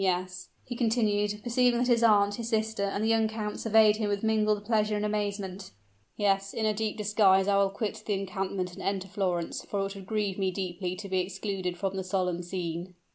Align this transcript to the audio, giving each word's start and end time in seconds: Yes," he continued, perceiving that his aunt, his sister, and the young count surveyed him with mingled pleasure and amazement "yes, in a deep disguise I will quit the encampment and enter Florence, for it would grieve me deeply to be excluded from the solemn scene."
Yes," 0.03 0.49
he 0.65 0.75
continued, 0.75 1.41
perceiving 1.43 1.77
that 1.77 1.87
his 1.87 2.01
aunt, 2.01 2.33
his 2.33 2.49
sister, 2.49 2.81
and 2.85 3.03
the 3.03 3.07
young 3.07 3.27
count 3.27 3.59
surveyed 3.59 3.97
him 3.97 4.09
with 4.09 4.23
mingled 4.23 4.65
pleasure 4.65 4.95
and 4.95 5.05
amazement 5.05 5.69
"yes, 6.17 6.55
in 6.55 6.65
a 6.65 6.73
deep 6.73 6.97
disguise 6.97 7.47
I 7.47 7.57
will 7.57 7.69
quit 7.69 8.01
the 8.07 8.13
encampment 8.15 8.73
and 8.73 8.81
enter 8.81 9.07
Florence, 9.07 9.63
for 9.63 9.79
it 9.85 9.93
would 9.93 10.07
grieve 10.07 10.39
me 10.39 10.49
deeply 10.49 10.95
to 10.95 11.07
be 11.07 11.19
excluded 11.19 11.77
from 11.77 11.95
the 11.97 12.03
solemn 12.03 12.41
scene." 12.41 12.95